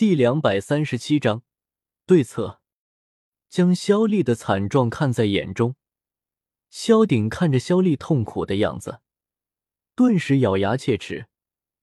[0.00, 1.42] 第两百三十七章
[2.06, 2.62] 对策。
[3.50, 5.76] 将萧丽的惨状看在眼中，
[6.70, 9.00] 萧鼎看着萧丽痛苦的样子，
[9.94, 11.26] 顿时咬牙切齿，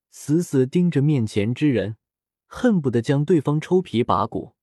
[0.09, 1.97] 死死盯着面前之人，
[2.47, 4.56] 恨不得将对方抽皮拔骨。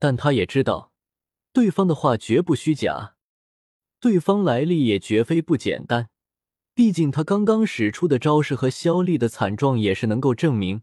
[0.00, 0.90] 但他也知道，
[1.52, 3.14] 对方的话绝不虚假，
[4.00, 6.10] 对方来历也绝非不简单。
[6.74, 10.82] 毕竟他刚刚使出的招式和萧丽的惨状也是能够证明。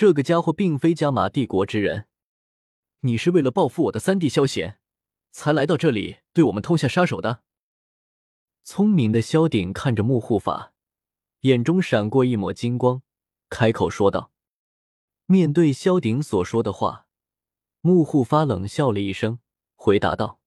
[0.00, 2.06] 这个家伙并非加玛帝国之人，
[3.00, 4.80] 你是为了报复我的三弟萧贤，
[5.30, 7.42] 才来到这里对我们痛下杀手的。
[8.64, 10.72] 聪明的萧鼎看着木护法，
[11.40, 13.02] 眼中闪过一抹金光，
[13.50, 14.32] 开口说道
[15.28, 17.06] ：“面对萧鼎所说的话，
[17.82, 19.40] 木护法冷笑了一声，
[19.74, 20.40] 回答道：‘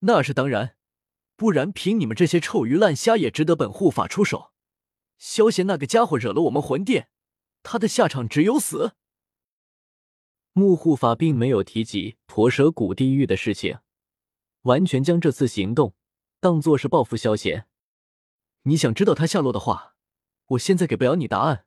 [0.00, 0.76] 那是当然，
[1.36, 4.52] 不然凭你们这些臭鱼烂虾也值得本护法出手？
[5.18, 7.10] 萧贤那个家伙惹了我们魂殿。’”
[7.62, 8.94] 他的下场只有死。
[10.52, 13.78] 木护法并没有提及驼蛇谷地狱的事情，
[14.62, 15.94] 完全将这次行动
[16.40, 17.66] 当做是报复萧贤。
[18.64, 19.96] 你想知道他下落的话，
[20.48, 21.66] 我现在给不了你答案。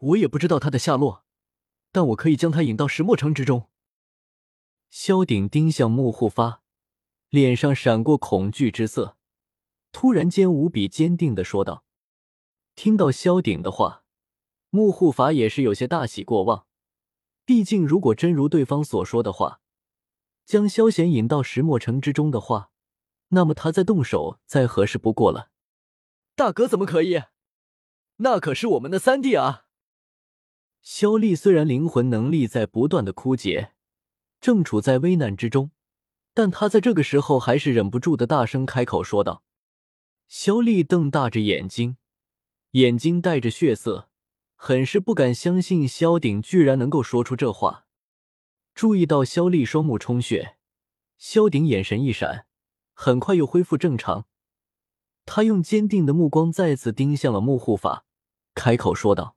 [0.00, 1.24] 我也不知道他的下落，
[1.92, 3.70] 但我可以将他引到石墨城之中。
[4.90, 6.62] 萧鼎盯向木护发，
[7.28, 9.16] 脸上闪过恐惧之色，
[9.92, 11.84] 突然间无比坚定的说道
[12.74, 14.03] ：“听到萧鼎的话。”
[14.74, 16.66] 木护法也是有些大喜过望，
[17.44, 19.60] 毕竟如果真如对方所说的话，
[20.44, 22.72] 将萧贤引到石墨城之中的话，
[23.28, 25.52] 那么他再动手再合适不过了。
[26.34, 27.22] 大哥怎么可以？
[28.16, 29.66] 那可是我们的三弟啊！
[30.82, 33.74] 萧丽虽然灵魂能力在不断的枯竭，
[34.40, 35.70] 正处在危难之中，
[36.34, 39.44] 但他在这个时候还是忍不住的大声开口说道。
[40.26, 41.96] 萧丽瞪大着眼睛，
[42.72, 44.10] 眼睛带着血色。
[44.66, 47.84] 很是不敢相信，萧鼎居然能够说出这话。
[48.74, 50.56] 注意到萧丽双目充血，
[51.18, 52.46] 萧鼎眼神一闪，
[52.94, 54.26] 很快又恢复正常。
[55.26, 58.06] 他用坚定的目光再次盯向了木护法，
[58.54, 59.36] 开口说道：“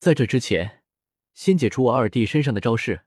[0.00, 0.82] 在这之前，
[1.32, 3.02] 先解除我二弟身上的招式。”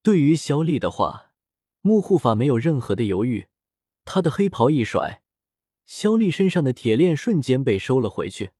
[0.00, 1.34] 对于萧丽的话，
[1.82, 3.48] 木护法没有任何的犹豫，
[4.06, 5.20] 他的黑袍一甩，
[5.84, 8.52] 萧丽身上的铁链瞬间被收了回去。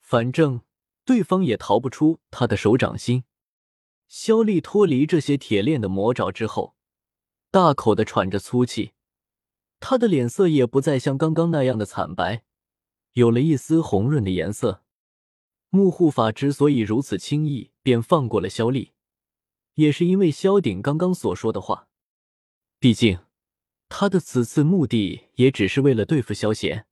[0.00, 0.60] 反正
[1.04, 3.24] 对方也逃不出他的手掌心。
[4.08, 6.74] 萧丽脱离这些铁链的魔爪之后，
[7.50, 8.92] 大口的喘着粗气，
[9.80, 12.44] 他的脸色也不再像刚刚那样的惨白，
[13.12, 14.82] 有了一丝红润的颜色。
[15.70, 18.92] 木护法之所以如此轻易便放过了萧丽，
[19.74, 21.88] 也是因为萧鼎刚刚所说的话。
[22.78, 23.18] 毕竟，
[23.88, 26.86] 他的此次目的也只是为了对付萧贤。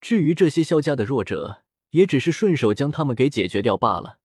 [0.00, 1.64] 至于这些萧家的弱者，
[1.96, 4.18] 也只是顺手将他们给解决掉罢了。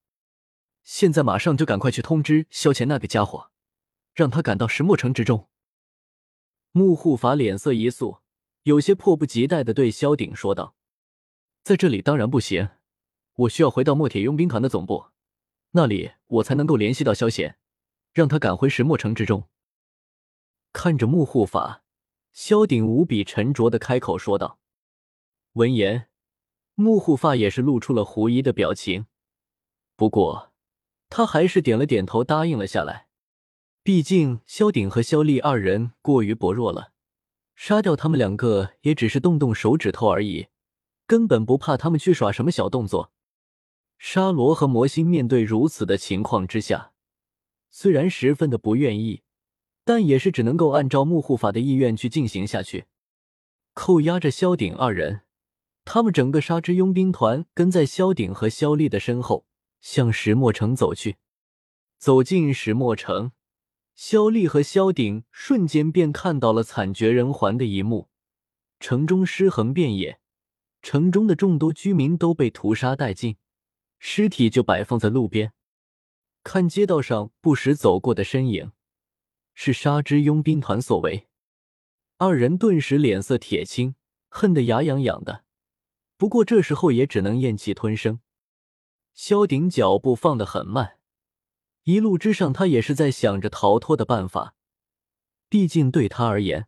[0.84, 3.50] 现在马上就赶快去通知萧乾那个家伙，
[4.14, 5.48] 让他赶到石墨城之中。
[6.74, 8.18] 木护法脸色一肃，
[8.64, 10.76] 有些迫不及待的对萧鼎说道
[11.64, 12.72] ：“在这里当然不行，
[13.36, 15.06] 我需要回到墨铁佣兵团的总部，
[15.72, 17.58] 那里我才能够联系到萧贤，
[18.12, 19.48] 让他赶回石墨城之中。”
[20.74, 21.84] 看着木护法，
[22.34, 24.60] 萧鼎无比沉着的开口说道。
[25.54, 26.11] 闻言。
[26.82, 29.06] 木护发也是露出了狐疑的表情，
[29.96, 30.52] 不过
[31.10, 33.08] 他还是点了点头，答应了下来。
[33.84, 36.92] 毕竟萧鼎和萧丽二人过于薄弱了，
[37.56, 40.48] 杀掉他们两个也只是动动手指头而已，
[41.06, 43.12] 根本不怕他们去耍什么小动作。
[43.98, 46.94] 沙罗和魔心面对如此的情况之下，
[47.70, 49.22] 虽然十分的不愿意，
[49.84, 52.86] 但也是只能够按照木护法的意愿去进行下去，
[53.74, 55.22] 扣押着萧鼎二人。
[55.84, 59.46] 他们整个沙之佣兵团跟在萧鼎和萧丽的身后，
[59.82, 61.18] 向石墨城走去。
[61.98, 63.32] 走进石墨城，
[63.96, 68.10] 萧丽和萧鼎瞬间便看到了惨绝人寰的一幕：
[68.80, 70.20] 城中尸横遍野，
[70.82, 73.38] 城中的众多居民都被屠杀殆尽，
[74.00, 75.54] 尸体就摆放在路边。
[76.44, 78.72] 看街道上不时走过的身影，
[79.54, 81.28] 是沙之佣兵团所为。
[82.18, 83.94] 二人顿时脸色铁青，
[84.30, 85.44] 恨得牙痒痒的。
[86.22, 88.20] 不过这时候也只能咽气吞声。
[89.12, 91.00] 萧鼎脚步放得很慢，
[91.86, 94.54] 一路之上他也是在想着逃脱的办法。
[95.50, 96.68] 毕竟对他而言，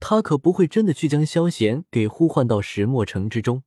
[0.00, 3.62] 他可不会真的去将萧贤给呼唤到石墨城之中。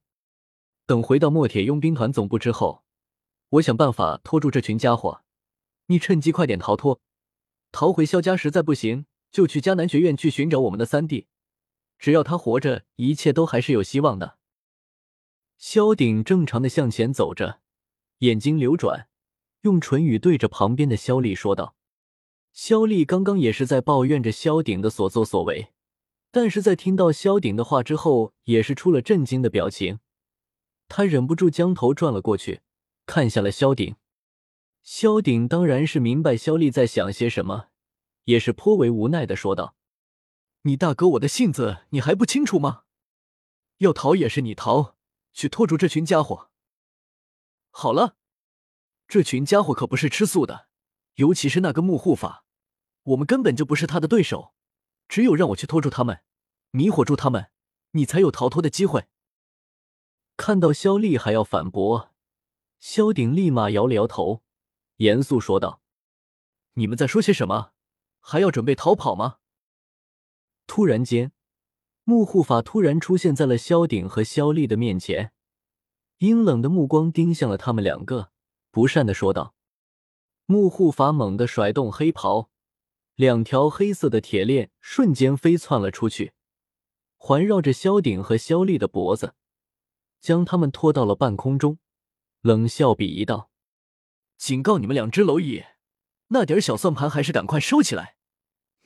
[0.88, 2.84] 等回到墨铁佣兵团总部之后，
[3.50, 5.22] 我想办法拖住这群家伙。
[5.86, 7.00] 你趁机快点逃脱，
[7.72, 8.36] 逃回萧家。
[8.36, 11.28] 实在不行，就去迦南学院去寻找我们的三弟。
[12.00, 14.40] 只要他活着，一切都还是有希望的。
[15.58, 17.62] 萧鼎正常的向前走着，
[18.20, 19.08] 眼睛流转，
[19.62, 21.76] 用唇语对着旁边的萧丽说道。
[22.52, 25.74] 萧丽刚刚也是在抱怨着萧鼎的所作所为，
[26.32, 30.00] 但是在听到萧鼎的话之后，也是出了震惊的表情。
[30.88, 32.62] 他忍不住将头转了过去，
[33.06, 33.96] 看向了萧鼎。
[34.84, 37.70] 萧鼎当然是明白萧丽在想些什么，
[38.26, 39.76] 也是颇为无奈的说道
[40.62, 42.84] ：“你大哥我的性子你还不清楚吗？
[43.80, 44.95] 要逃也是你逃，
[45.36, 46.50] 去拖住这群家伙。
[47.70, 48.18] 好了，
[49.08, 50.68] 这群家伙可不是吃素的，
[51.16, 52.42] 尤其是那个木护法。”
[53.06, 54.56] 我们根本就不是他的对手，
[55.08, 56.24] 只有让我去拖住他们，
[56.72, 57.52] 迷惑住他们，
[57.92, 59.06] 你才有逃脱的机会。
[60.38, 62.16] 看到肖丽还要反驳，
[62.80, 64.42] 萧鼎立马摇了摇头，
[64.96, 65.84] 严肃说道
[66.74, 67.74] ：“你们在说些什么？
[68.20, 69.38] 还要准备逃跑吗？”
[70.66, 71.32] 突然间，
[72.08, 75.32] 木护法突然出现在了萧鼎和萧丽的面前，
[76.20, 78.30] 阴冷的目光盯向了他们两个，
[78.70, 79.56] 不善的说道
[80.46, 82.52] ：“木护法猛地甩动黑袍。”
[83.16, 86.34] 两条黑色的铁链瞬间飞窜了出去，
[87.18, 89.34] 环绕着萧鼎和萧丽的脖子，
[90.22, 91.80] 将他们拖到了半空中，
[92.42, 93.50] 冷笑鄙夷道
[94.38, 95.64] ：“警告你们两只蝼蚁，
[96.28, 98.18] 那点小算盘还是赶快收起来！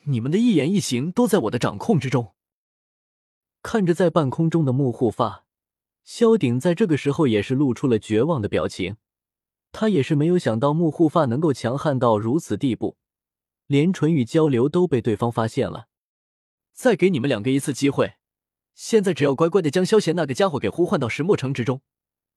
[0.04, 2.34] 你们的一言一行都在我的掌控之中。”
[3.62, 5.44] 看着在半空中的木护发，
[6.02, 8.96] 萧鼎在这个时候也是露出了绝望的表情。
[9.72, 12.96] 他也是没有想到木护发能够强悍到如此地步。
[13.66, 15.86] 连唇语交流都被对方发现了，
[16.72, 18.14] 再给你们两个一次机会，
[18.74, 21.82] 现在只要乖乖的将萧贤那个家伙给呼唤到石墨城之中，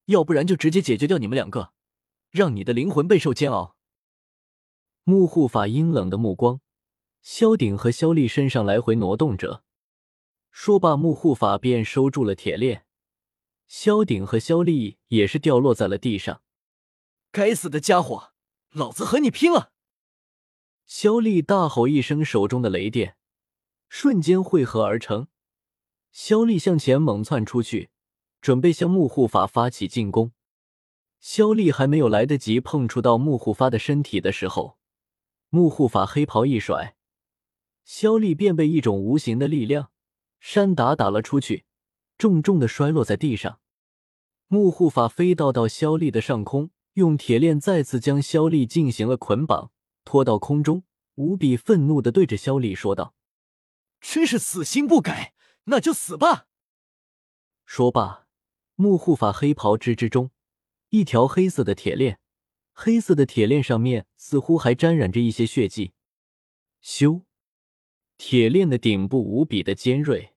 [0.05, 1.71] 要不然就直接解决掉你们两个，
[2.29, 3.75] 让你的灵魂备受煎熬。
[5.03, 6.61] 木护法阴冷的目光，
[7.23, 9.63] 萧鼎和萧丽身上来回挪动着，
[10.55, 12.85] 说罢，木护法便收住了铁链，
[13.67, 16.43] 萧鼎和萧丽也是掉落在了地上。
[17.31, 18.33] 该死的家伙，
[18.69, 19.71] 老子和你拼了！
[20.85, 23.17] 萧丽大吼一声，手中的雷电
[23.89, 25.27] 瞬间汇合而成。
[26.11, 27.89] 萧丽向前猛窜出去，
[28.39, 30.33] 准备向木护法发起进攻。
[31.19, 34.77] 萧丽还没有来得及碰触到木护法的身体的时候，
[35.49, 36.95] 木护法黑袍一甩，
[37.83, 39.89] 萧丽便被一种无形的力量
[40.45, 41.63] 山打打了出去，
[42.17, 43.61] 重重的摔落在地上。
[44.47, 49.71] 木护法飞到到萧丽的上空，用铁链再次将萧丽进行了捆绑。
[50.03, 50.83] 拖到空中，
[51.15, 53.15] 无比愤怒的对着萧丽说道
[54.01, 56.47] ：“真是死心不改，那就死吧！”
[57.65, 58.27] 说罢，
[58.75, 60.31] 木护法黑袍之之中，
[60.89, 62.19] 一条黑色的铁链，
[62.73, 65.93] 黑色的铁链上面似乎还沾染着一些血迹。
[66.83, 67.21] 咻！
[68.17, 70.32] 铁链的顶部无比的尖锐，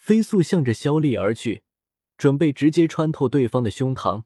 [0.00, 1.62] 飞速向着肖丽而去，
[2.16, 4.24] 准备直接穿透对方的胸膛。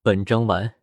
[0.00, 0.75] 本章完。